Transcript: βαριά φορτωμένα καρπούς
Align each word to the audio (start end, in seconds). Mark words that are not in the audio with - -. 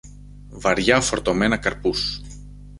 βαριά 0.49 1.01
φορτωμένα 1.01 1.57
καρπούς 1.57 2.21